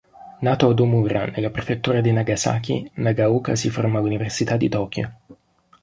[0.45, 5.11] Nato ad Ōmura, nella prefettura di Nagasaki, Nagaoka si formò all'Università di Tokyo.